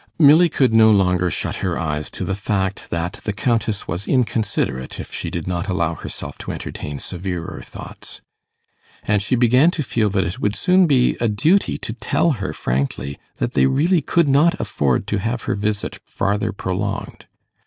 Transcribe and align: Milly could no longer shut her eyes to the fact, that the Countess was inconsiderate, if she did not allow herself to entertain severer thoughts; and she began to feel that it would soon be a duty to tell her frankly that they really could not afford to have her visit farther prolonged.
Milly 0.17 0.49
could 0.49 0.73
no 0.73 0.89
longer 0.89 1.29
shut 1.29 1.57
her 1.57 1.77
eyes 1.77 2.09
to 2.09 2.25
the 2.25 2.33
fact, 2.33 2.89
that 2.89 3.19
the 3.23 3.33
Countess 3.33 3.87
was 3.87 4.07
inconsiderate, 4.07 4.99
if 4.99 5.13
she 5.13 5.29
did 5.29 5.45
not 5.47 5.67
allow 5.67 5.93
herself 5.93 6.39
to 6.39 6.51
entertain 6.51 6.97
severer 6.97 7.61
thoughts; 7.61 8.19
and 9.03 9.21
she 9.21 9.35
began 9.35 9.69
to 9.69 9.83
feel 9.83 10.09
that 10.09 10.23
it 10.25 10.39
would 10.39 10.55
soon 10.55 10.87
be 10.87 11.17
a 11.21 11.27
duty 11.27 11.77
to 11.77 11.93
tell 11.93 12.31
her 12.41 12.51
frankly 12.51 13.19
that 13.37 13.53
they 13.53 13.67
really 13.67 14.01
could 14.01 14.27
not 14.27 14.59
afford 14.59 15.05
to 15.05 15.19
have 15.19 15.43
her 15.43 15.53
visit 15.53 15.99
farther 16.07 16.51
prolonged. 16.51 17.27